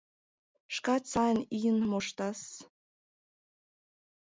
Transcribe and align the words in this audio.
—Шкат 0.75 1.03
сайын 1.11 1.39
ийын 1.57 1.77
моштас. 1.89 2.41